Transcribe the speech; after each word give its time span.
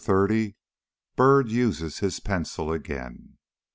XXX. 0.03 0.55
BYRD 1.15 1.49
USES 1.49 1.99
HIS 1.99 2.19
PENCIL 2.21 2.71
AGAIN. 2.71 3.37